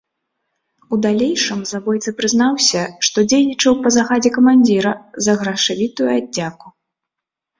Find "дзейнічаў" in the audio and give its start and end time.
3.29-3.73